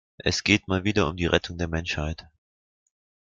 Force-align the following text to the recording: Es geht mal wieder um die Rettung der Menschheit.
Es 0.17 0.43
geht 0.43 0.67
mal 0.67 0.83
wieder 0.83 1.07
um 1.07 1.15
die 1.15 1.27
Rettung 1.27 1.59
der 1.59 1.67
Menschheit. 1.67 2.27